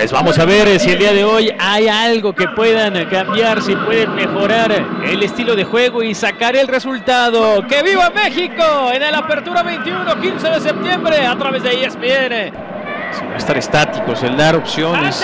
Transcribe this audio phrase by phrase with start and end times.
[0.00, 3.76] Pues vamos a ver si el día de hoy hay algo que puedan cambiar, si
[3.76, 4.72] pueden mejorar
[5.04, 7.62] el estilo de juego y sacar el resultado.
[7.66, 8.90] ¡Que viva México!
[8.94, 12.56] En el Apertura 21, 15 de septiembre, a través de ESPN.
[13.12, 15.22] Si no estar estáticos, el dar opciones.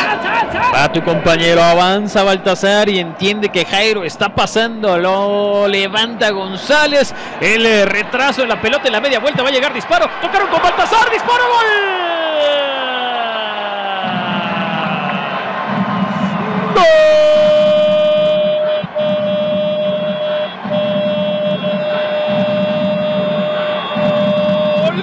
[0.75, 4.99] Va tu compañero, avanza Baltasar y entiende que Jairo está pasando.
[4.99, 7.15] Lo levanta González.
[7.41, 10.07] El retraso en la pelota en la media vuelta va a llegar disparo.
[10.21, 12.66] Tocaron con Baltasar, disparo, gol.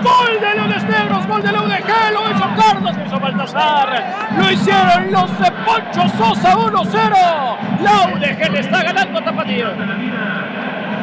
[0.03, 0.83] ¡Gol de Leones!
[1.27, 2.11] ¡Gol de UDG!
[2.13, 2.97] ¡Lo hizo Carlos!
[2.97, 4.30] ¡Lo hizo Baltasar!
[4.38, 7.57] ¡Lo hicieron los de Poncho Sosa 1-0!
[7.81, 9.67] La UDG le está ganando a Tapatío.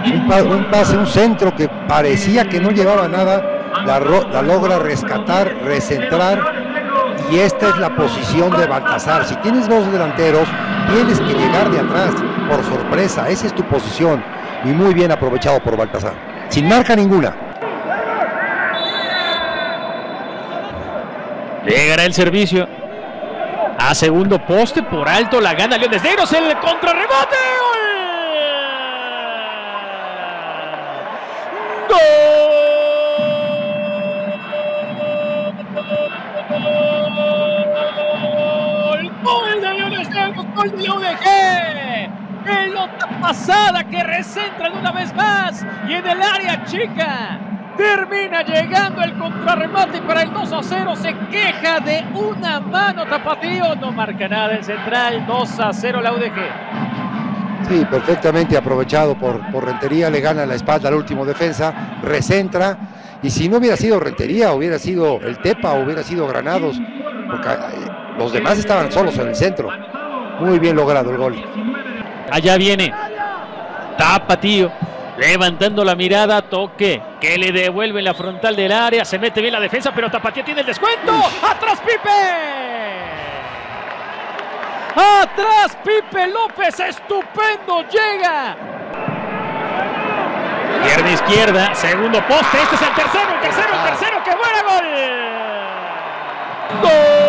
[0.07, 3.43] Un, pa un, pase, un centro que parecía que no llevaba nada,
[3.85, 6.60] la logra rescatar, recentrar
[7.31, 9.25] y esta es la posición de Baltasar.
[9.25, 10.49] Si tienes dos delanteros,
[10.93, 12.11] tienes que llegar de atrás
[12.49, 13.29] por sorpresa.
[13.29, 14.23] Esa es tu posición.
[14.65, 16.13] Y muy bien aprovechado por Baltasar.
[16.49, 17.35] Sin marca ninguna.
[21.65, 22.69] Llegará el servicio.
[23.79, 26.33] A segundo poste por alto la gana Leones Negros.
[26.33, 27.60] El contrarremate.
[46.01, 47.41] En el área chica.
[47.77, 50.97] Termina llegando el contrarremate para el 2 a 0.
[50.97, 53.75] Se queja de una mano tapatío.
[53.77, 55.25] No marca nada el central.
[55.27, 57.69] 2 a 0 la UDG.
[57.69, 60.11] Sí, perfectamente aprovechado por, por Rentería.
[60.11, 61.73] Le gana la espalda al último defensa.
[62.03, 62.77] Recentra.
[63.23, 66.81] Y si no hubiera sido Rentería, hubiera sido el Tepa, hubiera sido Granados.
[67.31, 67.49] Porque
[68.19, 69.69] los demás estaban solos en el centro.
[70.41, 71.43] Muy bien logrado el gol.
[72.31, 72.93] Allá viene.
[73.97, 74.71] Tapatío.
[75.21, 79.05] Levantando la mirada, toque que le devuelve la frontal del área.
[79.05, 81.13] Se mete bien la defensa, pero Tapatío tiene el descuento.
[81.13, 82.09] ¡Atrás Pipe!
[84.97, 86.81] ¡Atrás Pipe López!
[86.81, 87.83] ¡Estupendo!
[87.91, 88.57] ¡Llega!
[90.85, 92.57] Pierna izquierda, segundo poste.
[92.63, 94.23] Este es el tercero, el tercero, el tercero.
[94.25, 94.87] ¡Qué buena gol!
[96.81, 97.20] ¡Gol!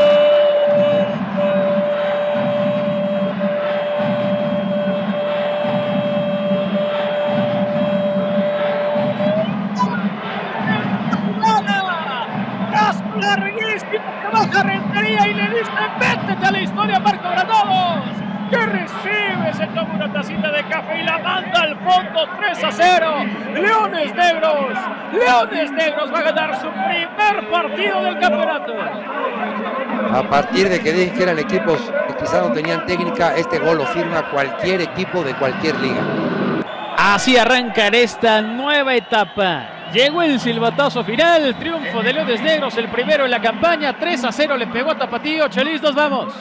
[14.52, 18.06] Baja Rentería y le dice métete a la historia Marco Granados
[18.50, 22.72] que recibe, se toma una tacita de café y la manda al fondo 3 a
[22.72, 23.16] 0
[23.54, 24.78] Leones Negros
[25.14, 28.74] Leones Negros va a ganar su primer partido del campeonato
[30.14, 33.78] a partir de que dije que eran equipos que quizá no tenían técnica este gol
[33.78, 36.02] lo firma cualquier equipo de cualquier liga.
[36.98, 43.26] Así arranca esta nueva etapa Llegó el silbatazo final, triunfo de Leones Negros, el primero
[43.26, 46.34] en la campaña, 3 a 0 le pegó a Tapatío, Chelis, nos vamos.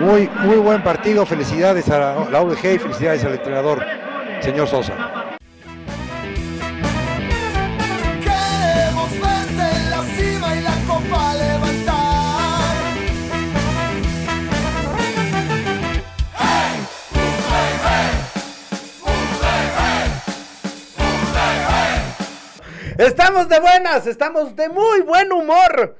[0.00, 3.84] Muy, muy buen partido, felicidades a la, UDG y felicidades al entrenador,
[4.40, 5.25] señor Sosa.
[22.98, 25.98] Estamos de buenas, estamos de muy buen humor.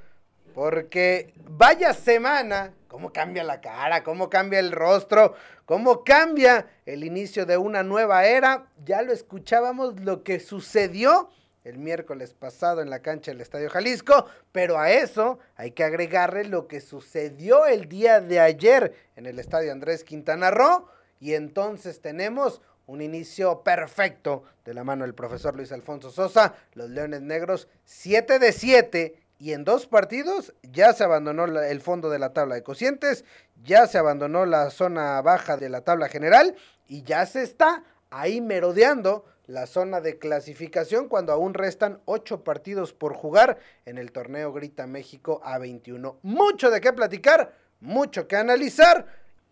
[0.55, 5.35] Porque vaya semana, cómo cambia la cara, cómo cambia el rostro,
[5.67, 8.69] cómo cambia el inicio de una nueva era.
[8.83, 11.29] Ya lo escuchábamos lo que sucedió
[11.65, 16.45] el miércoles pasado en la cancha del Estadio Jalisco, pero a eso hay que agregarle
[16.45, 20.89] lo que sucedió el día de ayer en el Estadio Andrés Quintana Roo
[21.21, 26.55] y entonces tenemos un inicio perfecto de la mano del profesor Luis Alfonso Sosa.
[26.75, 32.09] Los Leones Negros 7 de 7 y en dos partidos ya se abandonó el fondo
[32.09, 33.25] de la tabla de cocientes,
[33.63, 36.55] ya se abandonó la zona baja de la tabla general
[36.89, 42.93] y ya se está ahí merodeando la zona de clasificación cuando aún restan ocho partidos
[42.93, 46.17] por jugar en el torneo Grita México A21.
[46.23, 49.07] Mucho de qué platicar, mucho que analizar.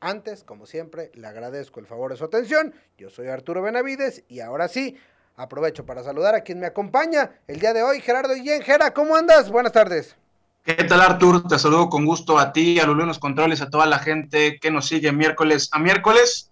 [0.05, 2.75] Antes, como siempre, le agradezco el favor de su atención.
[2.99, 4.99] Yo soy Arturo Benavides y ahora sí,
[5.37, 8.63] Aprovecho para saludar a quien me acompaña el día de hoy, Gerardo Guillén.
[8.63, 9.51] Gera, ¿cómo andas?
[9.51, 10.15] Buenas tardes.
[10.63, 11.49] ¿Qué tal, Artur?
[11.49, 14.87] Te saludo con gusto a ti, a los Controles, a toda la gente que nos
[14.87, 16.51] sigue miércoles a miércoles.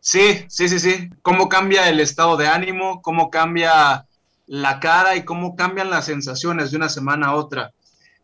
[0.00, 1.10] Sí, sí, sí, sí.
[1.22, 4.06] Cómo cambia el estado de ánimo, cómo cambia
[4.46, 7.72] la cara y cómo cambian las sensaciones de una semana a otra.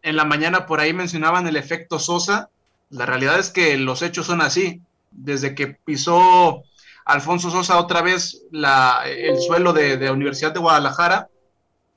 [0.03, 2.51] En la mañana por ahí mencionaban el efecto Sosa.
[2.93, 4.81] La realidad es que los hechos son así.
[5.11, 6.63] Desde que pisó
[7.05, 11.29] Alfonso Sosa otra vez el suelo de, de Universidad de Guadalajara,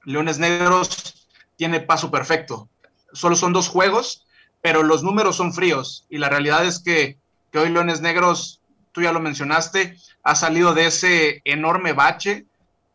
[0.06, 1.28] Leones Negros
[1.58, 2.70] tiene paso perfecto.
[3.12, 4.26] Solo son dos juegos,
[4.62, 7.18] pero los números son fríos y la realidad es que,
[7.52, 8.62] que hoy Leones Negros,
[8.94, 12.46] tú ya lo mencionaste, ha salido de ese enorme bache,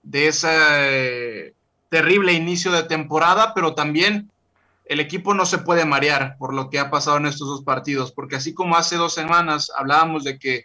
[0.03, 1.55] de ese
[1.91, 4.31] terrible inicio de temporada, pero también
[4.91, 8.11] el equipo no se puede marear por lo que ha pasado en estos dos partidos,
[8.11, 10.65] porque así como hace dos semanas hablábamos de que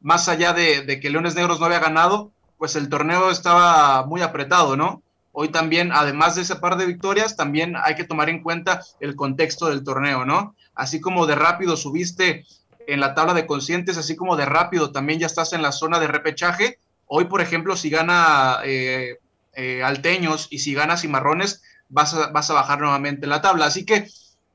[0.00, 4.76] más allá de, que Leones Negros no había ganado, pues el torneo estaba muy apretado,
[4.76, 5.02] ¿no?
[5.32, 9.16] Hoy también, además de ese par de victorias, también hay que tomar en cuenta el
[9.16, 10.54] contexto del torneo, ¿no?
[10.76, 12.46] Así como de rápido subiste
[12.86, 15.98] en la tabla de conscientes, así como de rápido también ya estás en la zona
[15.98, 16.78] de repechaje.
[17.08, 19.18] Hoy, por ejemplo, si gana eh,
[19.54, 23.66] eh, Alteños y si gana Cimarrones, vas a, vas a bajar nuevamente la tabla.
[23.66, 24.08] Así que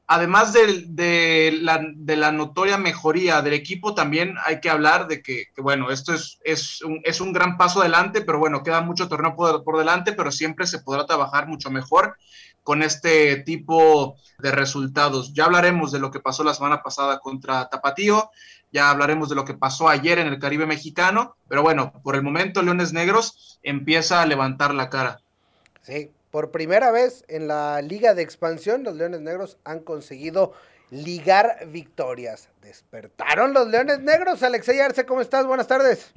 [0.08, 6.14] además de, la, notoria mejoría del equipo, también hay que hablar de que, bueno, esto
[6.14, 9.78] es, es, un, es, un, gran paso adelante, pero bueno, queda mucho torneo por, por,
[9.78, 12.18] delante, pero siempre se podrá trabajar mucho mejor
[12.64, 15.34] con este tipo de resultados.
[15.34, 18.32] Ya hablaremos de lo que pasó la semana pasada contra Tapatío,
[18.74, 22.22] ya hablaremos de lo que pasó ayer en el Caribe mexicano, pero bueno, por el
[22.22, 25.22] momento Leones Negros empieza a levantar la cara.
[25.84, 30.54] Sí, por primera vez en la Liga de Expansión, los Leones Negros han conseguido
[30.90, 32.50] ligar victorias.
[32.62, 34.42] ¿Despertaron los Leones Negros?
[34.42, 35.46] Alexey Arce, ¿cómo estás?
[35.46, 36.12] Buenas tardes.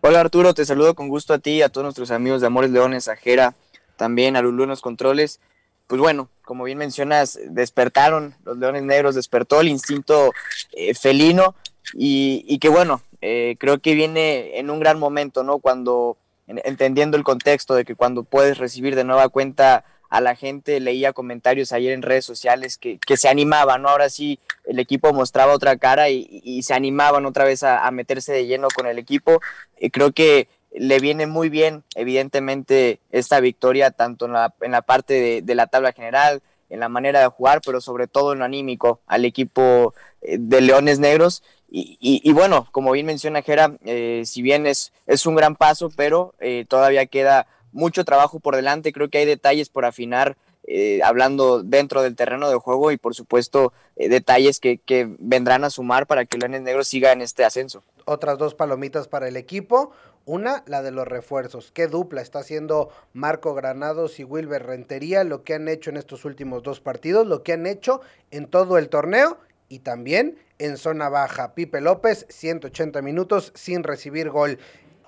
[0.00, 3.08] Hola Arturo, te saludo con gusto a ti, a todos nuestros amigos de Amores Leones,
[3.08, 3.54] a Jera,
[3.96, 5.40] también a Lulú en los controles.
[5.88, 10.32] Pues bueno, como bien mencionas, despertaron los Leones Negros, despertó el instinto
[10.72, 11.56] eh, felino
[11.94, 15.58] y, que bueno, eh, creo que viene en un gran momento, ¿no?
[15.58, 16.16] Cuando
[16.48, 21.12] entendiendo el contexto de que cuando puedes recibir de nueva cuenta a la gente, leía
[21.12, 23.90] comentarios ayer en redes sociales que, se animaban, ¿no?
[23.90, 28.46] Ahora sí el equipo mostraba otra cara y, se animaban otra vez a, meterse de
[28.46, 29.40] lleno con el equipo.
[29.78, 34.82] y creo que le viene muy bien, evidentemente, esta victoria, tanto en la, en la
[34.82, 38.40] parte de, de, la tabla general, en la manera de jugar, pero sobre todo en
[38.40, 41.42] lo anímico al equipo eh, de Leones Negros.
[41.70, 46.34] Y, bueno, como bien menciona Jera, eh, si bien es, es un gran paso, pero
[46.40, 48.92] eh, todavía queda mucho trabajo por delante.
[48.92, 53.14] Creo que hay detalles por afinar, eh, hablando dentro del terreno de juego y por
[53.14, 57.82] supuesto detalles que, que, vendrán a sumar para que Leones Negros siga en este ascenso.
[58.06, 59.92] Otras dos palomitas para el equipo.
[60.28, 61.72] Una, la de los refuerzos.
[61.72, 66.26] Qué dupla está haciendo Marco Granados y Wilber Rentería, lo que han hecho en estos
[66.26, 69.38] últimos dos partidos, lo que han hecho en todo el torneo
[69.70, 71.54] y también en zona baja.
[71.54, 74.58] Pipe López, 180 minutos sin recibir gol.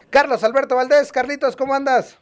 [0.09, 2.17] Carlos Alberto Valdés, Carlitos, ¿cómo andas?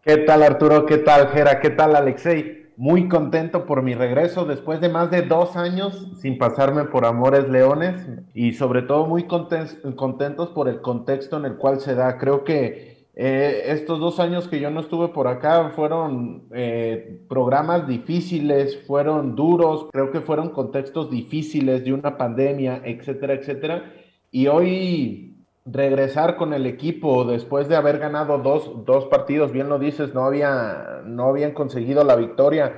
[0.00, 0.86] ¿Qué tal Arturo?
[0.86, 1.58] ¿Qué tal Jera?
[1.58, 2.59] ¿Qué tal Alexei?
[2.80, 7.46] Muy contento por mi regreso después de más de dos años sin pasarme por Amores
[7.46, 12.16] Leones y sobre todo muy contentos por el contexto en el cual se da.
[12.16, 17.86] Creo que eh, estos dos años que yo no estuve por acá fueron eh, programas
[17.86, 23.92] difíciles, fueron duros, creo que fueron contextos difíciles de una pandemia, etcétera, etcétera.
[24.30, 25.29] Y hoy
[25.72, 30.24] regresar con el equipo después de haber ganado dos, dos partidos, bien lo dices, no,
[30.24, 32.72] había, no habían conseguido la victoria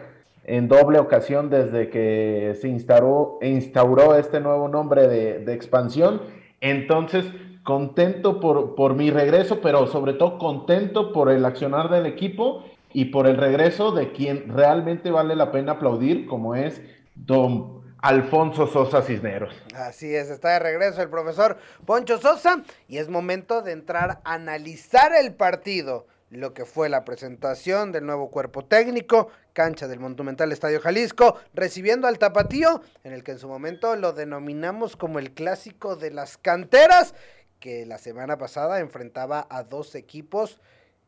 [0.45, 6.21] en doble ocasión desde que se instauró, instauró este nuevo nombre de, expansión.
[6.61, 7.25] Entonces,
[7.63, 13.07] contento por, por mi regreso, pero sobre todo contento por el accionar del equipo y
[13.07, 16.83] por el regreso de quien realmente vale la pena aplaudir, como es
[17.15, 19.55] don Alfonso Sosa Cisneros.
[19.77, 21.57] Así es, está de regreso el profesor
[21.87, 27.05] Poncho Sosa y es momento de entrar a analizar el partido, lo que fue la
[27.05, 33.23] presentación del nuevo cuerpo técnico, cancha del Monumental Estadio Jalisco, recibiendo al Tapatío, en el
[33.23, 37.15] que en su momento lo denominamos como el clásico de las canteras
[37.61, 40.59] que la semana pasada enfrentaba a dos equipos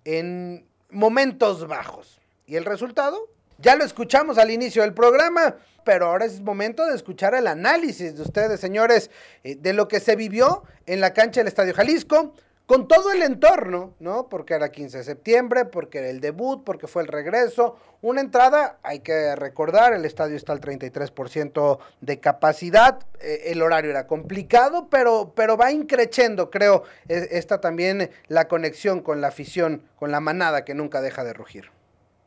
[0.05, 2.21] en momentos bajos.
[2.47, 3.34] ¿Y el resultado?
[3.59, 8.17] Ya lo escuchamos al inicio del programa, pero ahora es momento de escuchar el análisis
[8.17, 9.11] de ustedes, señores,
[9.45, 12.35] eh, de lo que se vivió en la cancha del Estadio Jalisco,
[12.67, 14.29] con todo el entorno, ¿no?
[14.29, 17.77] Porque era 15 de septiembre, porque era el debut, porque fue el regreso.
[18.01, 23.91] Una entrada, hay que recordar, el estadio está al 33% de capacidad, eh, el horario
[23.91, 29.83] era complicado, pero, pero va increciendo, creo, e, esta también la conexión con la afición,
[29.97, 31.71] con la manada que nunca deja de rugir.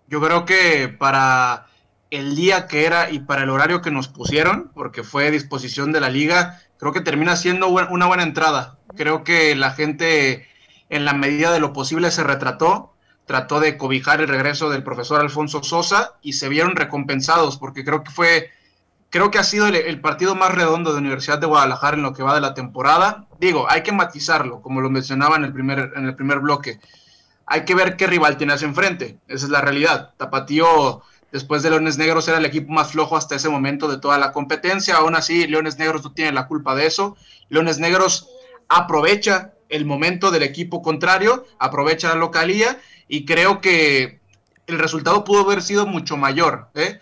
[0.07, 1.67] Yo creo que para
[2.09, 5.99] el día que era y para el horario que nos pusieron, porque fue disposición de
[5.99, 8.77] la liga, creo que termina siendo una buena entrada.
[8.95, 10.47] Creo que la gente
[10.89, 12.93] en la medida de lo posible se retrató,
[13.25, 18.03] trató de cobijar el regreso del profesor Alfonso Sosa y se vieron recompensados porque creo
[18.03, 18.51] que fue,
[19.09, 22.23] creo que ha sido el, partido más redondo de Universidad de Guadalajara en lo que
[22.23, 23.27] va de la temporada.
[23.39, 26.79] Digo, hay que matizarlo, como lo mencionaba en el primer, en el primer bloque.
[27.47, 30.13] Hay que ver qué rival tienes enfrente, esa es la realidad.
[30.17, 31.01] Tapatío
[31.31, 34.31] Después de Leones Negros era el equipo más flojo hasta ese momento de toda la
[34.31, 34.95] competencia.
[34.95, 37.17] Aún así, Leones Negros no tiene la culpa de eso.
[37.49, 38.29] Leones Negros
[38.69, 44.21] aprovecha el momento del equipo contrario, aprovecha la localía y creo que
[44.67, 46.69] el resultado pudo haber sido mucho mayor.
[46.75, 46.99] ¿eh?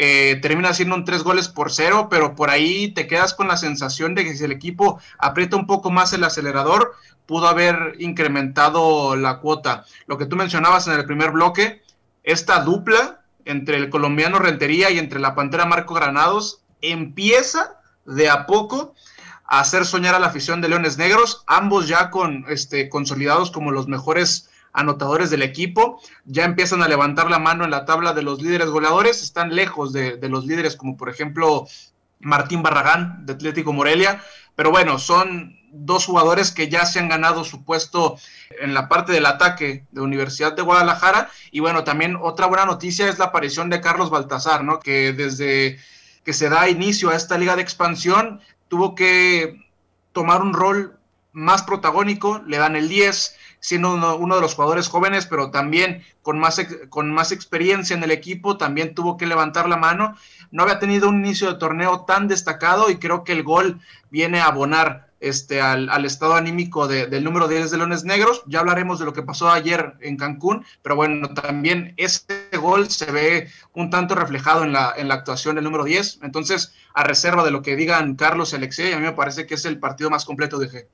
[0.00, 3.56] Eh, termina siendo un tres goles por cero, pero por ahí te quedas con la
[3.56, 6.94] sensación de que si el equipo aprieta un poco más el acelerador,
[7.26, 9.84] pudo haber incrementado la cuota.
[10.06, 11.82] Lo que tú mencionabas en el primer bloque,
[12.22, 18.46] esta dupla entre el colombiano Rentería y entre la Pantera Marco Granados empieza de a
[18.46, 18.94] poco
[19.46, 23.72] a hacer soñar a la afición de Leones Negros, ambos ya con este consolidados como
[23.72, 24.48] los mejores
[24.78, 28.68] anotadores del equipo, ya empiezan a levantar la mano en la tabla de los líderes
[28.68, 31.66] goleadores, están lejos de, los líderes como por ejemplo
[32.20, 34.22] Martín Barragán de Atlético Morelia,
[34.54, 38.16] pero bueno, son dos jugadores que ya se han ganado su puesto
[38.60, 41.30] en la parte del ataque de Universidad de Guadalajara.
[41.52, 44.80] Y bueno, también otra buena noticia es la aparición de Carlos Baltazar, ¿no?
[44.80, 45.78] Que desde
[46.24, 49.62] que se da inicio a esta liga de expansión tuvo que
[50.12, 50.98] tomar un rol
[51.32, 56.38] más protagónico, le dan el 10, siendo uno, de los jugadores jóvenes, pero también con
[56.38, 60.16] más, con más experiencia en el equipo, también tuvo que levantar la mano.
[60.50, 64.40] No había tenido un inicio de torneo tan destacado y creo que el gol viene
[64.40, 68.42] a abonar este, al, estado anímico del número 10 de Leones Negros.
[68.46, 72.24] Ya hablaremos de lo que pasó ayer en Cancún, pero bueno, también ese
[72.60, 76.20] gol se ve un tanto reflejado en la, en la actuación del número 10.
[76.22, 79.54] Entonces, a reserva de lo que digan Carlos y Alexei, a mí me parece que
[79.54, 80.86] es el partido más completo de G.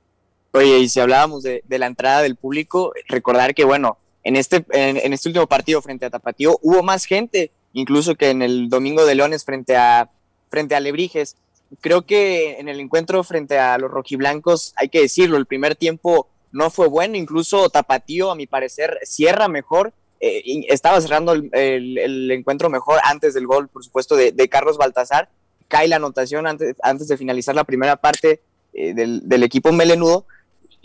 [0.55, 5.13] Oye, y si hablábamos de, la entrada del público, recordar que, bueno, en este, en,
[5.13, 9.15] este último partido frente a Tapatío hubo más gente, incluso que en el domingo de
[9.15, 10.09] Leones frente a,
[10.49, 11.35] frente a Lebrijes
[11.81, 16.29] creo que en el encuentro frente a los rojiblancos, hay que decirlo, el primer tiempo
[16.51, 19.93] no fue bueno, incluso Tapatío, a mi parecer, cierra mejor.
[20.21, 25.29] Eh, estaba cerrando el, encuentro mejor antes del gol, por supuesto, de, Carlos Baltasar.
[25.67, 28.41] Cae la anotación antes, antes de finalizar la primera parte
[28.73, 30.25] eh, del, equipo melenudo.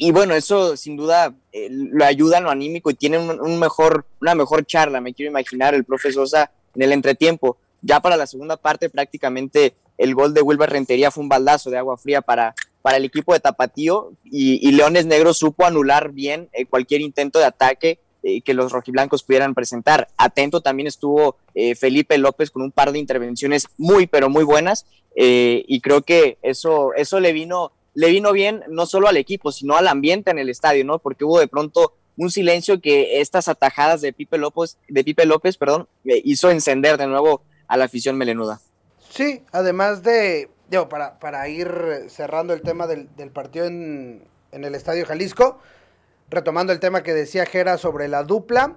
[0.03, 4.07] Y bueno, eso sin duda eh, lo ayuda en lo anímico y tiene un, mejor,
[4.23, 7.59] una mejor charla, me quiero imaginar, el profe Sosa en el entretiempo.
[7.83, 11.77] Ya para la segunda parte prácticamente el gol de Wilber Rentería fue un baldazo de
[11.77, 16.65] agua fría para, para el equipo de Tapatío y, Leones Negros supo anular bien eh,
[16.65, 20.09] cualquier intento de ataque eh, que los rojiblancos pudieran presentar.
[20.17, 21.37] Atento también estuvo
[21.79, 26.95] Felipe López con un par de intervenciones muy, pero muy buenas y creo que eso,
[26.95, 30.49] eso le vino le vino bien no solo al equipo, sino al ambiente en el
[30.49, 30.99] estadio, ¿no?
[30.99, 35.57] Porque hubo de pronto un silencio que estas atajadas de Pipe López, de Pipe López,
[35.57, 38.61] perdón, hizo encender de nuevo a la afición melenuda.
[39.09, 41.71] Sí, además de, digo, para, para ir
[42.09, 45.61] cerrando el tema del, partido en, en, el Estadio Jalisco,
[46.29, 48.77] retomando el tema que decía Jera sobre la dupla,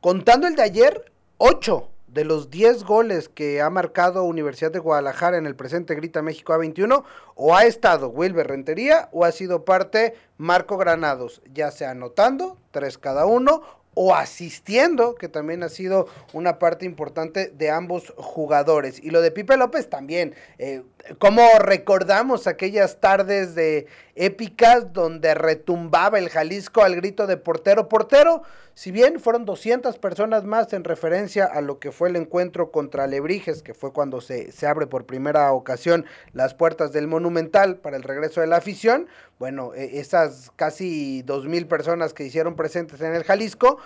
[0.00, 5.36] contando el de ayer, ocho de los 10 goles que ha marcado Universidad de Guadalajara
[5.36, 7.02] en el presente Grita México A21,
[7.34, 12.98] o ha estado Wilber Rentería o ha sido parte Marco Granados, ya sea anotando, tres
[12.98, 13.62] cada uno,
[13.94, 19.02] o asistiendo, que también ha sido una parte importante de ambos jugadores.
[19.02, 20.34] Y lo de Pipe López también.
[20.58, 20.82] Eh,
[21.18, 28.42] como recordamos aquellas tardes de épicas donde retumbaba el Jalisco al grito de portero, portero?
[28.74, 33.06] Si bien fueron 200 personas más en referencia a lo que fue el encuentro contra
[33.06, 37.96] Lebrijes, que fue cuando se, se abre por primera ocasión las puertas del Monumental para
[37.96, 39.06] el regreso de la afición,
[39.38, 43.78] bueno, e, esas casi 2.000 personas que hicieron presentes en el Jalisco,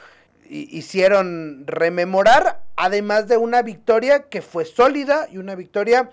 [0.48, 6.10] hicieron rememorar, además de una victoria que fue sólida y una victoria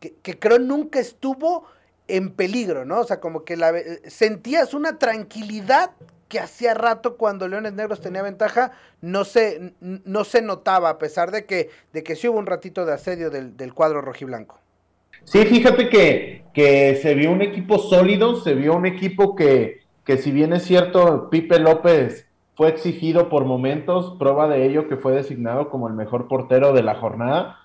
[0.00, 1.66] que, creo nunca estuvo
[2.08, 3.00] en peligro, ¿no?
[3.00, 3.72] O sea, como que la,
[4.06, 5.92] sentías una tranquilidad
[6.28, 11.30] que hacía rato cuando Leones Negros tenía ventaja no se, no se notaba, a pesar
[11.30, 14.58] de que, de que sí hubo un ratito de asedio del, del cuadro rojiblanco.
[15.24, 20.16] Sí, fíjate que, que se vio un equipo sólido, se vio un equipo que, que
[20.16, 25.12] si bien es cierto, Pipe López fue exigido por momentos, prueba de ello que fue
[25.12, 27.58] designado como el mejor portero de la jornada.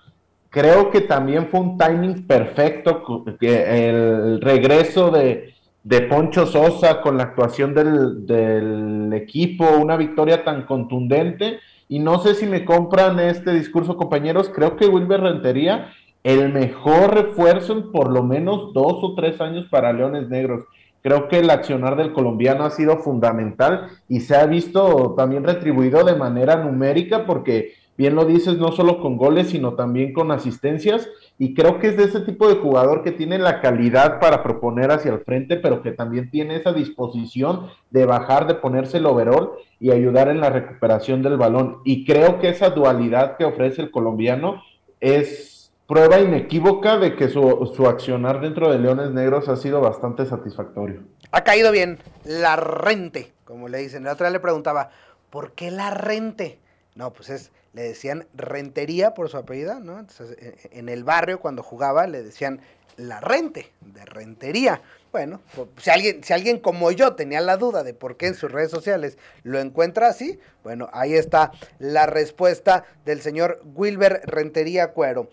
[0.50, 7.24] Creo que también fue un timing perfecto, el regreso de, de Poncho Sosa con la
[7.24, 11.60] actuación del, del, equipo, una victoria tan contundente.
[11.88, 14.50] Y no sé si me compran este discurso, compañeros.
[14.54, 15.92] Creo que Wilber Rentería,
[16.22, 20.64] el mejor refuerzo en por lo menos dos o tres años para Leones Negros.
[21.02, 26.04] Creo que el accionar del colombiano ha sido fundamental y se ha visto también retribuido
[26.04, 31.08] de manera numérica porque bien lo dices, no solo con goles, sino también con asistencias.
[31.36, 34.92] Y creo que es de ese tipo de jugador que tiene la calidad para proponer
[34.92, 39.50] hacia el frente, pero que también tiene esa disposición de bajar, de ponerse el overall
[39.80, 41.78] y ayudar en la recuperación del balón.
[41.84, 44.62] Y creo que esa dualidad que ofrece el colombiano
[45.00, 45.57] es
[45.88, 51.02] prueba inequívoca de que su, su accionar dentro de Leones Negros ha sido bastante satisfactorio.
[51.32, 54.04] Ha caído bien la rente, como le dicen.
[54.04, 54.90] La otra vez le preguntaba,
[55.30, 56.58] ¿por qué la rente?
[56.94, 59.98] No, pues es le decían Rentería por su apellido, ¿no?
[59.98, 62.60] Entonces, e, e, en el barrio cuando jugaba le decían
[62.96, 64.82] la rente, de Rentería.
[65.12, 68.34] Bueno, pues, si alguien, si alguien como yo tenía la duda de por qué en
[68.34, 74.92] sus redes sociales lo encuentra así, bueno, ahí está la respuesta del señor Wilber Rentería
[74.92, 75.30] Cuero.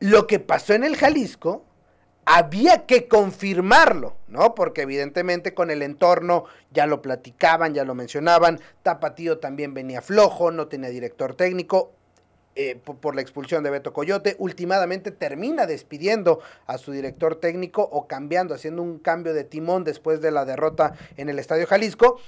[0.00, 1.64] Lo que pasó en el Jalisco
[2.26, 4.54] había que confirmarlo, ¿no?
[4.54, 10.50] Porque evidentemente con el entorno ya lo platicaban, ya lo mencionaban, Tapatío también venía flojo,
[10.50, 11.92] no tenía director técnico.
[12.58, 18.08] Eh, por, la expulsión de Beto Coyote, últimamente termina despidiendo a su director técnico o
[18.08, 22.18] cambiando, haciendo un cambio de timón después de la derrota en el Estadio Jalisco.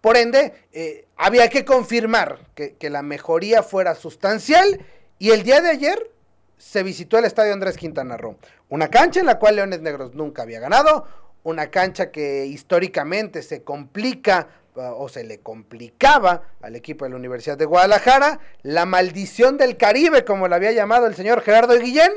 [0.00, 4.84] Por ende, eh, había que confirmar que, que la mejoría fuera sustancial
[5.20, 6.10] y el día de ayer
[6.58, 8.36] se visitó el estadio Andrés Quintana Roo.
[8.68, 11.06] Una cancha en la cual Leones Negros nunca había ganado,
[11.42, 17.16] una cancha que históricamente se complica uh, o se le complicaba al equipo de la
[17.16, 22.12] Universidad de Guadalajara, la maldición del Caribe, como la había llamado el señor Gerardo Guillén.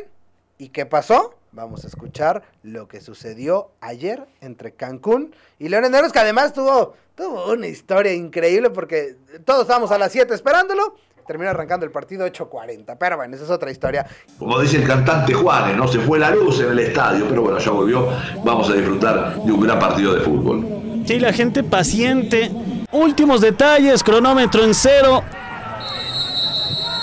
[0.57, 1.35] ¿Y qué pasó?
[1.51, 6.95] Vamos a escuchar lo que sucedió ayer entre Cancún y Leones Negros, que además tuvo,
[7.15, 9.15] tuvo una historia increíble porque
[9.45, 10.95] todos estábamos a las 7 esperándolo
[11.29, 12.97] terminó arrancando el partido 8-40.
[12.99, 14.03] Pero bueno, esa es otra historia.
[14.39, 17.59] Como dice el cantante Juanes, no se fue la luz en el estadio, pero bueno,
[17.59, 18.09] ya volvió.
[18.43, 20.65] Vamos a disfrutar de un gran partido de fútbol.
[21.05, 22.51] Sí, la gente paciente.
[22.91, 25.23] Últimos detalles, cronómetro en cero.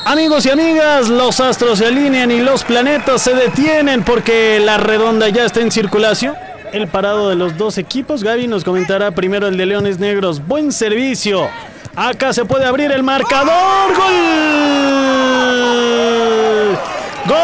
[0.04, 5.28] Amigos y amigas, los astros se alinean y los planetas se detienen porque la redonda
[5.28, 6.34] ya está en circulación.
[6.72, 10.44] El parado de los dos equipos, Gaby nos comentará primero el de Leones Negros.
[10.44, 11.48] Buen servicio.
[11.96, 13.94] Acá se puede abrir el marcador.
[13.96, 14.12] ¡Gol!
[17.26, 17.36] ¡Gol!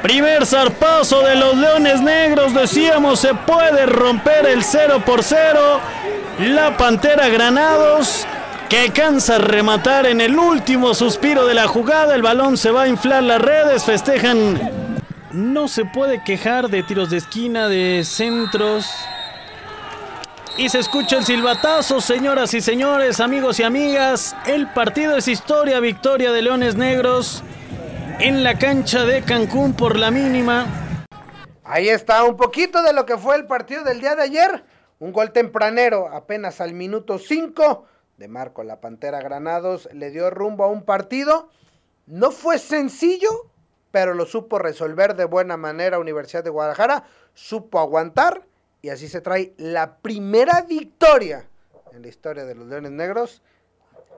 [0.00, 2.54] Primer zarpazo de los Leones Negros.
[2.54, 5.80] Decíamos, se puede romper el 0 por 0.
[6.38, 8.28] La Pantera Granados
[8.68, 12.14] que cansa rematar en el último suspiro de la jugada.
[12.14, 13.82] El balón se va a inflar las redes.
[13.82, 14.79] Festejan
[15.32, 18.90] no se puede quejar de tiros de esquina, de centros.
[20.56, 24.36] Y se escucha el silbatazo, señoras y señores, amigos y amigas.
[24.46, 27.42] El partido es historia, victoria de Leones Negros
[28.18, 30.66] en la cancha de Cancún por la mínima.
[31.64, 34.64] Ahí está un poquito de lo que fue el partido del día de ayer.
[34.98, 37.86] Un gol tempranero, apenas al minuto 5
[38.18, 41.48] de Marco La Pantera Granados, le dio rumbo a un partido.
[42.06, 43.30] No fue sencillo,
[43.90, 48.46] pero lo supo resolver de buena manera Universidad de Guadalajara, supo aguantar
[48.82, 51.48] y así se trae la primera victoria
[51.92, 53.42] en la historia de los Leones Negros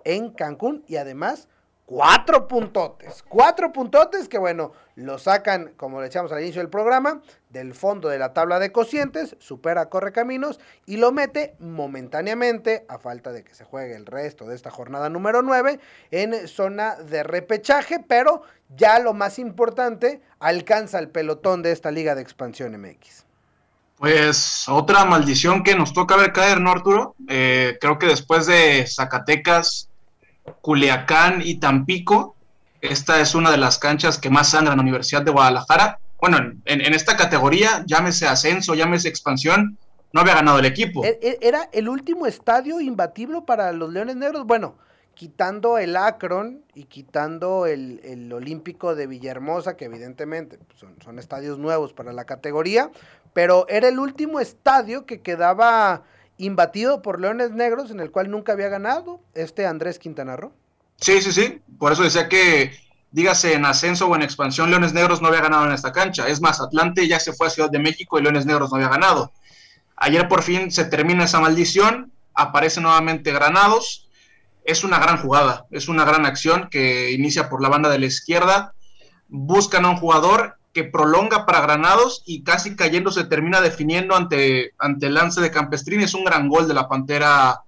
[0.04, 1.48] en Cancún y además
[1.86, 7.22] cuatro puntotes, cuatro puntotes que bueno, lo sacan, como le decíamos al inicio del programa,
[7.52, 13.30] del fondo de la tabla de cocientes, supera Correcaminos y lo mete momentáneamente, a falta
[13.30, 15.78] de que se juegue el resto de esta jornada número 9,
[16.10, 18.42] en zona de repechaje, pero
[18.76, 23.26] ya lo más importante, alcanza el pelotón de esta liga de expansión MX.
[23.96, 27.14] Pues otra maldición que nos toca ver caer, ¿no, Arturo?
[27.28, 29.88] Eh, creo que después de Zacatecas,
[30.60, 32.34] Culiacán y Tampico.
[32.80, 36.00] Esta es una de las canchas que más sangran en la Universidad de Guadalajara.
[36.22, 39.76] Bueno, en, esta categoría, llámese ascenso, llámese expansión,
[40.12, 41.04] no había ganado el equipo.
[41.04, 44.46] E, e, era el último estadio imbatible para los Leones Negros.
[44.46, 44.76] Bueno,
[45.14, 51.92] quitando el Akron y quitando el, Olímpico de Villahermosa, que evidentemente son, son, estadios nuevos
[51.92, 52.92] para la categoría,
[53.32, 56.04] pero era el último estadio que quedaba
[56.38, 60.52] imbatido por Leones Negros, en el cual nunca había ganado este Andrés Quintana Roo.
[61.00, 61.60] Sí, sí, sí.
[61.80, 62.70] Por eso decía que
[63.12, 66.26] dígase en ascenso o en expansión, Leones Negros no había ganado en esta cancha.
[66.28, 68.88] Es más, Atlante ya se fue a Ciudad de México y Leones Negros no había
[68.88, 69.32] ganado.
[69.96, 74.08] Ayer por fin se termina esa maldición, aparece nuevamente Granados.
[74.64, 78.06] Es una gran jugada, es una gran acción que inicia por la banda de la
[78.06, 78.74] izquierda.
[79.28, 84.72] Buscan a un jugador que prolonga para Granados y casi cayendo se termina definiendo ante,
[84.78, 86.04] ante el lance de Campestrini.
[86.04, 87.60] Es un gran gol de la Pantera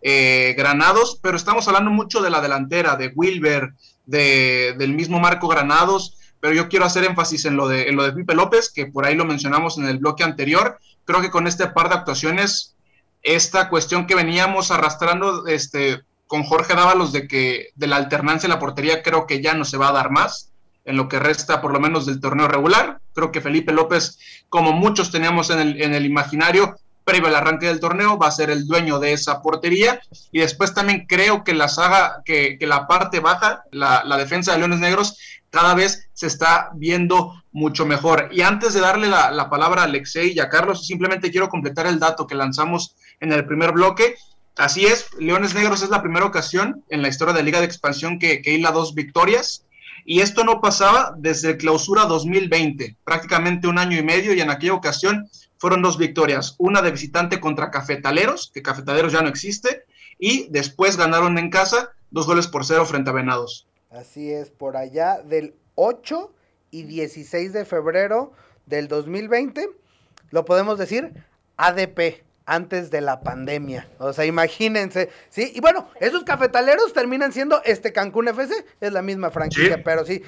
[0.00, 3.72] eh, Granados, pero estamos hablando mucho de la delantera, de Wilber,
[4.08, 8.10] de, del mismo Marco Granados, pero yo quiero hacer énfasis en lo, de, en lo
[8.10, 10.78] de López, que por ahí lo mencionamos en el bloque anterior.
[11.04, 12.74] Creo que con este par de actuaciones,
[13.22, 18.52] esta cuestión que veníamos arrastrando este, con Jorge Dávalos de que de la alternancia en
[18.52, 20.52] la portería creo que ya no se va a dar más
[20.84, 23.00] en lo que resta por lo menos del torneo regular.
[23.12, 24.18] Creo que Felipe López,
[24.48, 26.76] como muchos teníamos en el, en el imaginario,
[27.08, 29.98] previo al arranque del torneo, va a ser el dueño de esa portería.
[30.30, 34.80] Y después también creo que la saga, que, la parte baja, la, defensa de Leones
[34.80, 35.16] Negros,
[35.48, 38.28] cada vez se está viendo mucho mejor.
[38.30, 41.86] Y antes de darle la, la palabra a Alexei y a Carlos, simplemente quiero completar
[41.86, 44.16] el dato que lanzamos en el primer bloque.
[44.58, 48.18] Así es, Leones Negros es la primera ocasión en la historia de Liga de Expansión
[48.18, 49.64] que, que hila dos victorias
[50.10, 54.72] y esto no pasaba desde clausura 2020, prácticamente un año y medio, y en aquella
[54.72, 59.84] ocasión fueron dos victorias, una de visitante contra Cafetaleros, que Cafetaleros ya no existe,
[60.18, 63.66] y después ganaron en casa dos goles por cero frente a Venados.
[63.90, 66.32] Así es, por allá del 8
[66.70, 68.32] y 16 de febrero
[68.66, 69.68] del 2020,
[70.30, 71.24] lo podemos decir
[71.56, 73.86] ADP, antes de la pandemia.
[73.98, 75.52] O sea, imagínense, ¿sí?
[75.54, 79.82] Y bueno, esos cafetaleros terminan siendo este Cancún FC, es la misma franquicia, ¿Sí?
[79.84, 80.22] pero sí.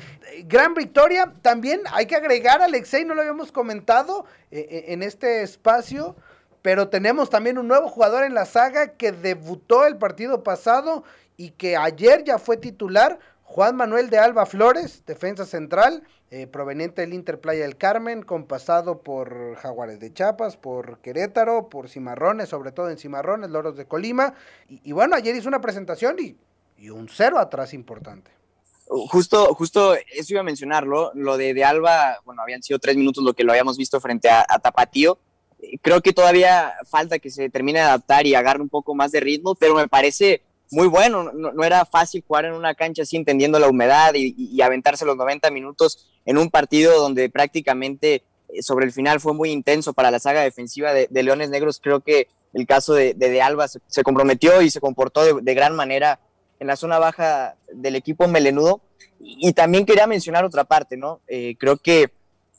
[0.44, 6.14] Gran victoria, también hay que agregar, Alexei, no lo habíamos comentado eh, en este espacio,
[6.60, 11.04] pero tenemos también un nuevo jugador en la saga que debutó el partido pasado
[11.38, 13.18] y que ayer ya fue titular,
[13.50, 18.44] Juan Manuel de Alba Flores, defensa central, eh, proveniente del Inter Playa del Carmen, con
[18.44, 23.86] pasado por Jaguares de Chiapas, por Querétaro, por Cimarrones, sobre todo en Cimarrones, Loros de
[23.86, 24.34] Colima.
[24.68, 26.36] Y, y bueno, ayer hizo una presentación y,
[26.78, 28.30] y, un cero atrás importante.
[28.86, 33.24] Justo, justo eso iba a mencionarlo, lo de, de Alba, bueno, habían sido tres minutos
[33.24, 35.18] lo que lo habíamos visto frente a, a Tapatío.
[35.82, 39.18] Creo que todavía falta que se termine de adaptar y agarre un poco más de
[39.18, 41.32] ritmo, pero me parece muy bueno.
[41.32, 45.16] No, era fácil jugar en una cancha así, entendiendo la humedad y, y, aventarse los
[45.16, 50.10] 90 minutos en un partido donde prácticamente eh, sobre el final fue muy intenso para
[50.10, 51.80] la saga defensiva de, Leones Negros.
[51.82, 56.20] Creo que el caso de, de, Alba se, comprometió y se comportó de, gran manera
[56.58, 58.80] en la zona baja del equipo melenudo.
[59.18, 61.20] Y, también quería mencionar otra parte, ¿no?
[61.28, 62.02] Eh, creo que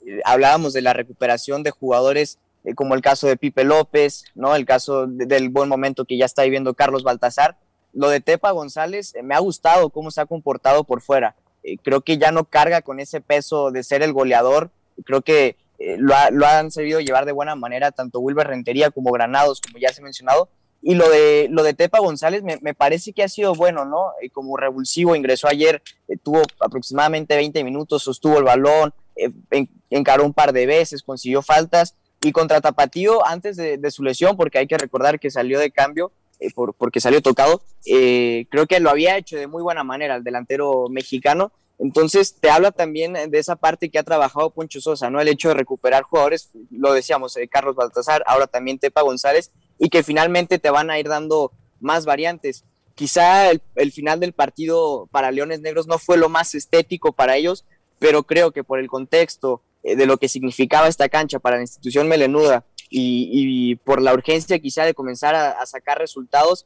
[0.06, 2.40] eh, hablábamos de la recuperación de jugadores
[2.76, 4.56] como el caso de Pipe López, ¿no?
[4.56, 7.58] El caso del buen momento que ya está viviendo Carlos Baltasar
[7.94, 11.36] lo de Tepa González eh, me ha gustado cómo se ha comportado por fuera.
[11.64, 14.72] Eh, creo que ya no carga con ese peso de ser el goleador.
[15.06, 18.92] Creo que eh, lo, ha, lo, han sabido llevar de buena manera tanto Wilber Rentería
[18.92, 20.50] como Granados, como ya se ha mencionado.
[20.84, 24.14] Y lo de, lo de Tepa González me, parece que ha sido bueno, ¿no?
[24.22, 25.84] Eh, como revulsivo, ingresó ayer,
[26.24, 31.96] tuvo aproximadamente 20 minutos, sostuvo el balón, en, encaró un par de veces, consiguió faltas.
[32.24, 36.12] Y contra Tapatío, antes de su lesión, porque hay que recordar que salió de cambio,
[36.42, 40.16] eh, por, porque salió tocado, eh, creo que lo había hecho de muy buena manera
[40.16, 41.52] el delantero mexicano.
[41.78, 45.22] Entonces, te habla también de esa parte que ha trabajado Poncho Sosa, ¿no?
[45.22, 49.90] El hecho de recuperar jugadores, lo decíamos, eh, Carlos Baltasar, ahora también Tepa González, y
[49.90, 52.66] que finalmente te van a ir dando más variantes.
[52.96, 57.36] Quizá el, el final del partido para Leones Negros no fue lo más estético para
[57.36, 57.66] ellos,
[58.00, 62.08] pero creo que por el contexto de lo que significaba esta cancha para la institución
[62.08, 66.66] melenuda y, por la urgencia quizá de comenzar a, sacar resultados,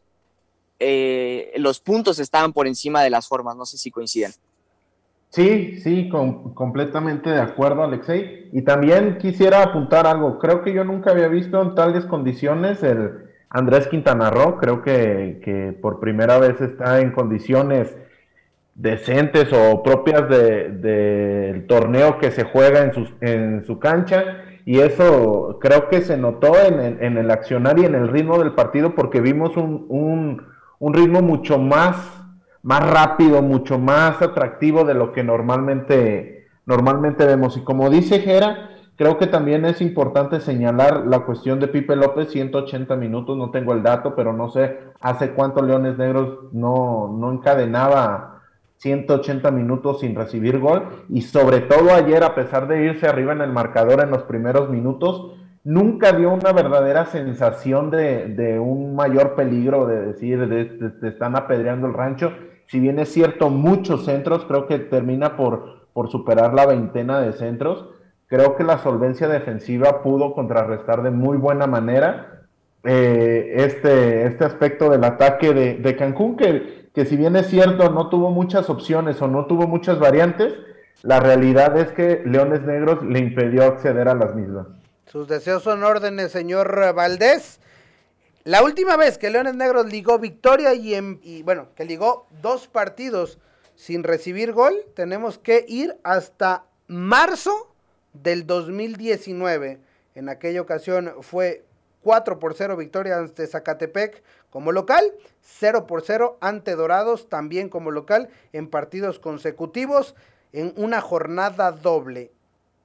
[0.79, 4.31] eh, los puntos estaban por encima de las formas, no sé si coinciden.
[5.29, 8.49] Sí, sí, completamente de acuerdo, Alexei.
[8.53, 10.39] Y también quisiera apuntar algo.
[10.39, 14.57] Creo que yo nunca había visto en tales condiciones el Andrés Quintana Roo.
[14.57, 17.93] Creo que, que por primera vez está en condiciones
[18.75, 24.79] decentes o propias del de, torneo que se juega en, sus, en su cancha y
[24.79, 28.53] eso creo que se notó en el, en el accionar y en el ritmo del
[28.53, 30.43] partido porque vimos un, un,
[30.79, 31.95] un, ritmo mucho más,
[32.63, 37.57] más rápido, mucho más atractivo de lo que normalmente, normalmente vemos.
[37.57, 42.31] Y como dice Jera, creo que también es importante señalar la cuestión de Pipe López,
[42.31, 47.31] 180 minutos, no tengo el dato, pero no sé hace cuánto Leones Negros no, no
[47.31, 48.34] encadenaba
[48.77, 53.41] 180 minutos sin recibir gol y sobre todo ayer, a pesar de irse arriba en
[53.41, 55.31] el marcador en los primeros minutos,
[55.63, 61.35] nunca dio una verdadera sensación de, de un mayor peligro, de decir, de, de, están
[61.35, 62.33] apedreando el rancho.
[62.67, 67.33] si bien es cierto, muchos centros, creo que termina por, por superar la veintena de
[67.33, 67.89] centros.
[68.27, 72.47] Creo que la solvencia defensiva pudo contrarrestar de muy buena manera
[72.83, 77.89] eh, este, este aspecto del ataque de, de Cancún, que, que si bien es cierto,
[77.89, 80.53] no tuvo muchas opciones o no tuvo muchas variantes,
[81.03, 84.67] la realidad es que Leones Negros le impidió acceder a las mismas.
[85.05, 87.59] Sus deseos son órdenes, señor Valdés.
[88.45, 93.39] La última vez que Leones Negros ligó victoria y, bueno, que ligó dos partidos
[93.75, 97.75] sin recibir gol, tenemos que ir hasta marzo
[98.13, 99.79] del 2019.
[100.15, 101.65] En aquella ocasión fue
[102.03, 104.23] 4 por 0 victoria ante Zacatepec
[104.55, 105.03] como local,
[105.41, 110.15] 0 por 0 ante Dorados también como local en partidos consecutivos
[110.53, 112.31] en una jornada doble.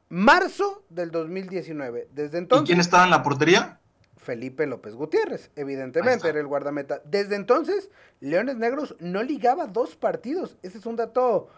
[0.09, 2.09] Marzo del 2019.
[2.13, 2.65] Desde entonces.
[2.65, 3.79] ¿Y quién estaba en la portería?
[4.17, 7.03] Felipe López Gutiérrez, evidentemente era el guardameta.
[7.05, 10.57] Desde entonces, Leones Negros no ligaba dos partidos.
[10.65, 11.51] Ese es un dato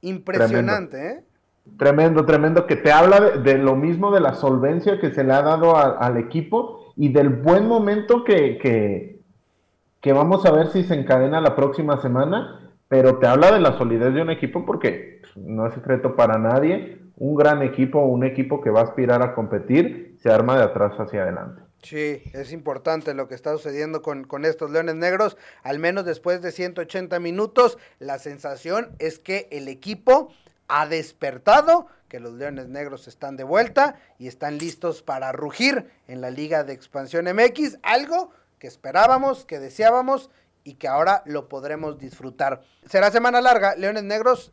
[0.00, 1.20] impresionante, tremendo.
[1.20, 1.24] ¿eh?
[1.78, 5.42] Tremendo, tremendo, que te habla de, lo mismo de la solvencia que se le ha
[5.42, 9.19] dado al equipo y del buen momento que, que,
[10.00, 13.76] que vamos a ver si se encadena la próxima semana, pero te habla de la
[13.76, 18.60] solidez de un equipo porque no es secreto para nadie, un gran equipo, un equipo
[18.60, 21.62] que va a aspirar a competir, se arma de atrás hacia adelante.
[21.82, 25.38] Sí, es importante lo que está sucediendo con, con, estos Leones Negros.
[25.62, 30.30] Al menos después de 180 minutos, la sensación es que el equipo
[30.68, 36.20] ha despertado, que los Leones Negros están de vuelta y están listos para rugir en
[36.20, 37.78] la Liga de Expansión MX.
[37.82, 40.30] Algo que esperábamos, que deseábamos
[40.62, 42.62] y que ahora lo podremos disfrutar.
[42.86, 44.52] Será semana larga, Leones Negros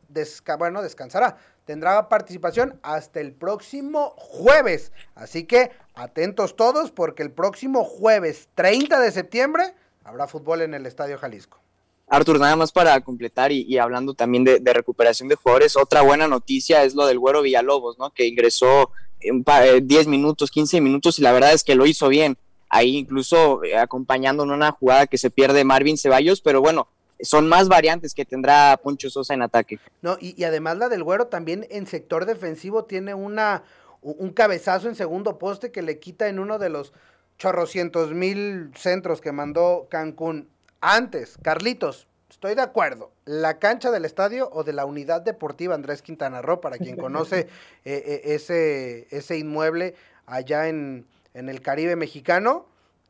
[0.57, 1.37] bueno, descansará.
[1.65, 4.93] Tendrá participación hasta el próximo jueves.
[5.13, 10.85] Así que atentos todos porque el próximo jueves 30 de septiembre habrá fútbol en el
[10.85, 11.59] Estadio Jalisco.
[12.07, 16.83] Artur, nada más para completar y, hablando también de, recuperación de jugadores, otra buena noticia
[16.83, 18.11] es lo del Güero Villalobos, ¿no?
[18.11, 22.37] Que ingresó en 10 minutos, 15 minutos y la verdad es que lo hizo bien
[22.69, 26.87] ahí incluso eh, acompañando en una jugada que se pierde Marvin Ceballos, pero bueno,
[27.21, 29.79] son más variantes que tendrá Poncho Sosa en ataque.
[30.01, 33.63] No, y, además la del Güero también en sector defensivo tiene una
[34.01, 36.93] un cabezazo en segundo poste que le quita en uno de los
[37.37, 40.49] chorrocientos mil centros que mandó Cancún.
[40.79, 43.11] Antes, Carlitos, estoy de acuerdo.
[43.25, 47.39] La cancha del estadio o de la unidad deportiva Andrés Quintana Roo, para quien conoce
[47.85, 49.95] eh, eh, ese, ese inmueble
[50.27, 52.67] allá en, en el Caribe mexicano,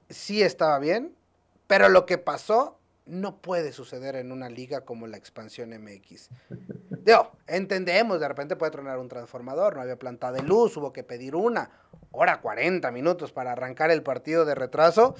[0.09, 1.15] sí estaba bien,
[1.67, 6.29] pero lo que pasó no puede suceder en una liga como la expansión MX.
[7.47, 11.35] Entendemos, de repente puede tronar un transformador, no había planta de luz, hubo que pedir
[11.35, 11.69] una
[12.11, 15.15] hora 40 minutos para arrancar el partido de retraso.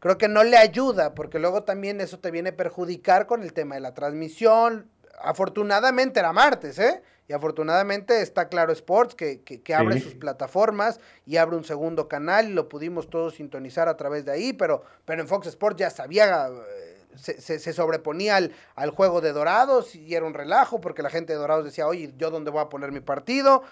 [0.00, 3.52] Creo que no le ayuda, porque luego también eso te viene a perjudicar con el
[3.52, 4.90] tema de la transmisión.
[5.20, 7.02] Afortunadamente era martes, ¿eh?
[7.28, 12.48] Y afortunadamente está Claro Sports que, que, abre sus plataformas y abre un segundo canal
[12.48, 15.90] y lo pudimos todos sintonizar a través de ahí, pero, pero en Fox Sports ya
[15.90, 21.02] sabía, eh, se, se, sobreponía al, al, juego de Dorados y era un relajo porque
[21.02, 23.64] la gente de Dorados decía, oye, ¿yo dónde voy a poner mi partido?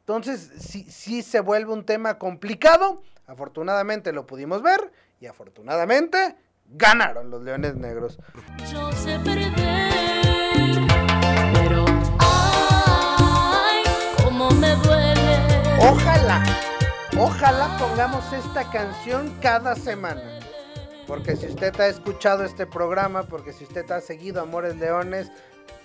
[0.00, 6.36] Entonces sí, sí se vuelve un tema complicado, afortunadamente lo pudimos ver y afortunadamente
[6.68, 8.18] ganaron los Leones Negros.
[8.72, 9.18] Yo sé
[17.96, 20.38] pongamos esta canción cada semana.
[21.06, 25.32] Porque si usted ha escuchado este programa, porque si usted ha seguido Amores Leones,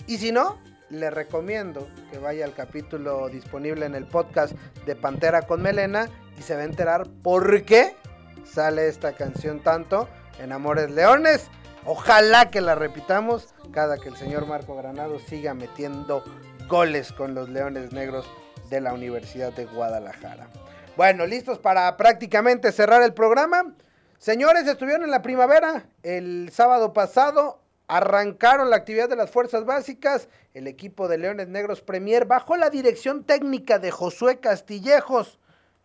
[0.07, 4.53] y si no, le recomiendo que vaya al capítulo disponible en el podcast
[4.85, 7.95] de Pantera con Melena y se va a enterar por qué
[8.43, 11.47] sale esta canción tanto en Amores Leones.
[11.85, 16.25] Ojalá que la repitamos cada que el señor Marco Granado siga metiendo
[16.67, 18.25] goles con los Leones Negros
[18.69, 20.49] de la Universidad de Guadalajara.
[20.97, 23.73] Bueno, listos para prácticamente cerrar el programa.
[24.17, 27.61] Señores, estuvieron en la primavera el sábado pasado.
[27.87, 30.27] Arrancaron la actividad de las fuerzas básicas.
[30.53, 35.39] El equipo de Leones Negros Premier bajo la dirección técnica de Josué Castillejos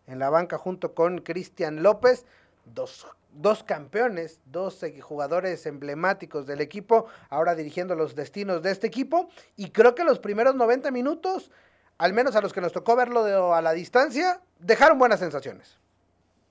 [0.07, 2.25] en la banca junto con Cristian López.
[2.65, 9.29] Dos, dos, campeones, dos jugadores emblemáticos del equipo, ahora dirigiendo los destinos de este equipo.
[9.55, 11.49] Y creo que los primeros 90 minutos
[11.97, 15.77] al menos a los que nos tocó verlo a la distancia, dejaron buenas sensaciones.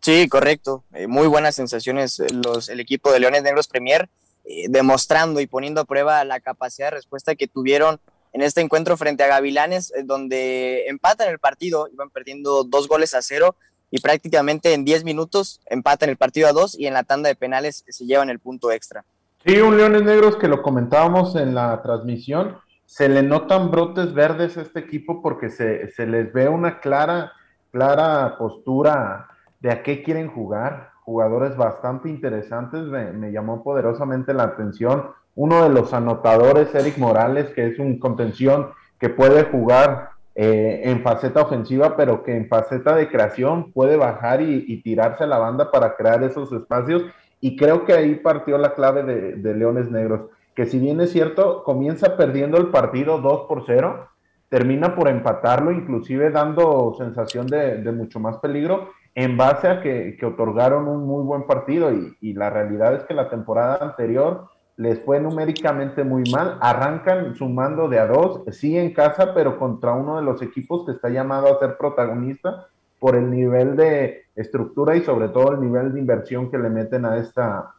[0.01, 0.85] Sí, correcto.
[0.93, 4.09] Eh, muy buenas sensaciones eh, los, el equipo de Leones Negros Premier,
[4.45, 7.99] eh, demostrando y poniendo a prueba la capacidad de respuesta que tuvieron
[8.33, 13.23] en este encuentro frente a Gavilanes, donde empatan el partido, iban perdiendo dos goles a
[13.23, 13.57] cero
[13.91, 17.35] y prácticamente en 10 minutos empatan el partido a dos y en la tanda de
[17.35, 19.05] penales se llevan el punto extra.
[19.45, 24.57] Sí, un Leones Negros que lo comentábamos en la transmisión, se le notan brotes verdes
[24.57, 27.33] a este equipo porque se, se les ve una clara,
[27.71, 29.29] clara postura
[29.61, 30.91] de a qué quieren jugar.
[31.03, 35.11] Jugadores bastante interesantes, me, me llamó poderosamente la atención.
[35.35, 41.03] Uno de los anotadores, Eric Morales, que es un contención que puede jugar eh, en
[41.03, 45.71] faceta ofensiva, pero que en faceta de creación puede bajar y, tirarse a la banda
[45.71, 47.05] para crear esos espacios.
[47.41, 51.63] Y creo que ahí partió la clave de, Leones Negros, que si bien es cierto,
[51.63, 54.09] comienza perdiendo el partido 2 por 0,
[54.49, 60.89] termina por empatarlo, inclusive dando sensación de, mucho más peligro en base a que, otorgaron
[60.89, 66.05] un muy buen partido y, la realidad es que la temporada anterior les fue numéricamente
[66.05, 70.41] muy mal, arrancan sumando de a dos, sí en casa, pero contra uno de los
[70.41, 75.53] equipos que está llamado a ser protagonista por el nivel de estructura y sobre todo
[75.53, 77.75] el nivel de inversión que le meten a esta,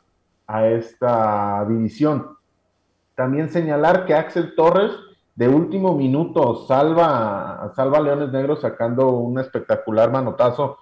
[0.46, 2.37] a esta división.
[3.18, 4.92] También señalar que Axel Torres
[5.34, 10.78] de último minuto salva, salva a Leones Negros sacando un espectacular manotazo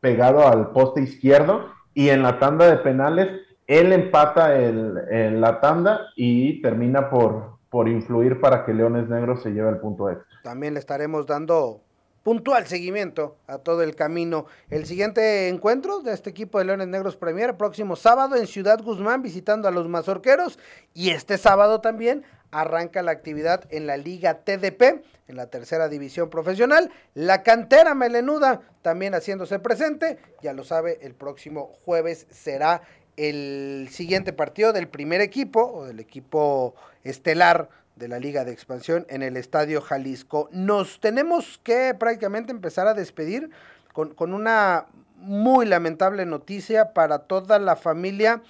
[0.00, 6.06] pegado al poste izquierdo y en la tanda de penales él empata el, la tanda
[6.16, 10.38] y termina por, por influir para que Leones Negros se lleve el punto extra.
[10.42, 11.82] También le estaremos dando
[12.22, 14.46] puntual seguimiento a todo el camino.
[14.68, 19.22] El siguiente encuentro de este equipo de Leones Negros Premier, próximo sábado en Ciudad Guzmán,
[19.22, 20.58] visitando a los mazorqueros.
[20.94, 26.30] Y este sábado también arranca la actividad en la Liga TDP, en la tercera división
[26.30, 26.90] profesional.
[27.14, 30.18] La cantera melenuda también haciéndose presente.
[30.42, 32.82] Ya lo sabe, el próximo jueves será
[33.16, 37.68] el siguiente partido del primer equipo o del equipo estelar
[38.00, 40.48] de la Liga de Expansión en el Estadio Jalisco.
[40.52, 43.50] Nos tenemos que prácticamente empezar a despedir
[43.92, 44.86] con, una
[45.16, 48.42] muy lamentable noticia para toda la familia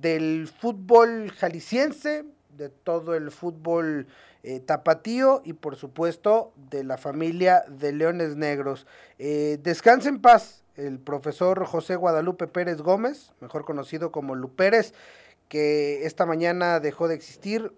[0.00, 2.24] del fútbol jalisciense,
[2.56, 4.06] de todo el fútbol
[4.42, 8.86] eh, tapatío y por supuesto de la familia de Leones Negros.
[9.18, 14.94] Eh, descanse en paz el profesor José Guadalupe Pérez Gómez, mejor conocido como Lupérez,
[15.48, 17.72] que esta mañana dejó de existir.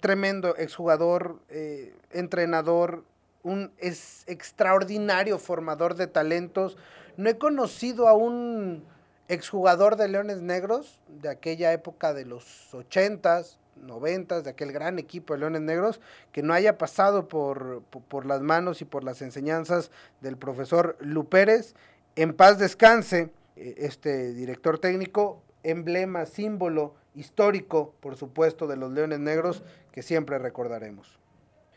[0.00, 3.04] Tremendo exjugador, eh, entrenador,
[3.42, 6.76] un es extraordinario formador de talentos.
[7.16, 8.84] No he conocido a un
[9.28, 15.34] exjugador de Leones Negros de aquella época de los ochentas, noventas, de aquel gran equipo
[15.34, 16.00] de Leones Negros,
[16.32, 21.74] que no haya pasado por, por, las manos y por las enseñanzas del profesor Lupérez
[22.18, 29.18] en paz descanse eh, este director técnico, emblema, símbolo histórico, por supuesto, de los Leones
[29.18, 31.18] Negros, que siempre recordaremos.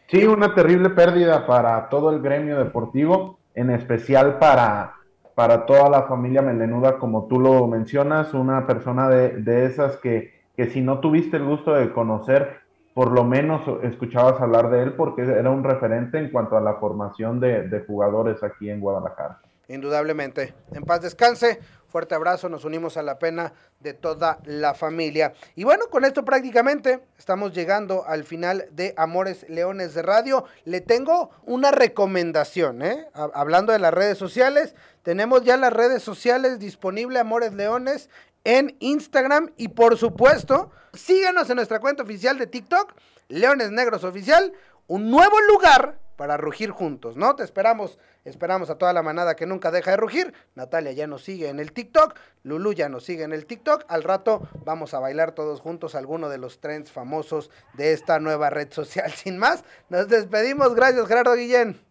[0.08, 4.95] Sí, una terrible pérdida para todo el gremio deportivo, en especial para,
[5.36, 10.67] para toda la familia Melenuda, como tú lo mencionas, una persona de, esas que, que
[10.67, 12.60] si no tuviste el gusto de conocer,
[12.93, 16.73] por lo menos escuchabas hablar de él porque era un referente en cuanto a la
[16.75, 19.39] formación de, de jugadores aquí en Guadalajara
[19.73, 20.54] indudablemente.
[20.73, 21.60] En paz descanse,
[21.91, 25.34] fuerte abrazo, nos unimos a la pena de toda la familia.
[25.56, 30.45] Y bueno, con esto prácticamente estamos llegando al final de Amores Leones de Radio.
[30.65, 33.08] Le tengo una recomendación, ¿eh?
[33.13, 34.73] Hablando de las redes sociales,
[35.04, 38.10] tenemos ya las redes sociales disponibles Amores Leones
[38.43, 42.93] en Instagram y por supuesto, síganos en nuestra cuenta oficial de TikTok,
[43.27, 44.54] Leones Negros Oficial,
[44.88, 47.36] un nuevo lugar para rugir juntos, ¿no?
[47.36, 50.36] Te esperamos, esperamos a toda la manada que nunca deja de rugir.
[50.53, 53.86] Natalia ya nos sigue en el TikTok, Lulu ya nos sigue en el TikTok.
[53.88, 58.51] Al rato vamos a bailar todos juntos alguno de los trends famosos de esta nueva
[58.51, 59.12] red social.
[59.15, 60.75] Sin más, nos despedimos.
[60.75, 61.81] Gracias, Gerardo Guillén.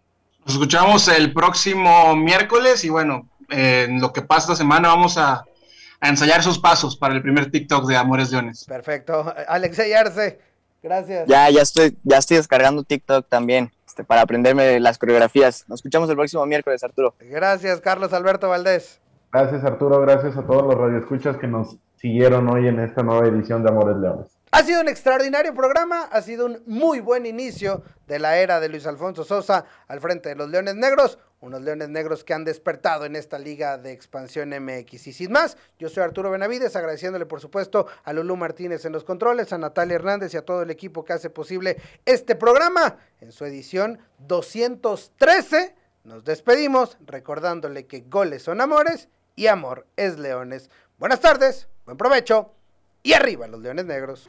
[0.46, 5.44] Nos escuchamos el próximo miércoles y bueno, en lo que pasa esta semana vamos a,
[6.00, 8.64] ensayar sus pasos para el primer TikTok de Amores Leones.
[8.64, 9.34] Perfecto.
[9.48, 10.38] Alexey Arce,
[10.84, 11.26] gracias.
[11.26, 13.72] Ya, ya estoy, ya estoy descargando TikTok también.
[13.90, 15.64] Este, para aprenderme las coreografías.
[15.66, 17.16] Nos escuchamos el próximo miércoles, Arturo.
[17.18, 19.00] Gracias, Carlos Alberto Valdés.
[19.32, 20.00] Gracias, Arturo.
[20.00, 23.96] Gracias a todos los radioescuchas que nos siguieron hoy en esta nueva edición de Amores
[23.96, 24.38] Leones.
[24.52, 28.68] Ha sido un extraordinario programa, ha sido un muy buen inicio de la era de
[28.68, 33.04] Luis Alfonso Sosa al frente de los Leones Negros, unos Leones Negros que han despertado
[33.06, 35.06] en esta liga de expansión MX.
[35.06, 39.04] Y sin más, yo soy Arturo Benavides, agradeciéndole por supuesto a Lulú Martínez en los
[39.04, 43.32] controles, a Natalia Hernández y a todo el equipo que hace posible este programa en
[43.32, 45.74] su edición 213.
[46.04, 50.70] Nos despedimos recordándole que goles son amores y amor es leones.
[50.98, 52.52] Buenas tardes, buen provecho
[53.02, 54.28] y arriba los Leones Negros.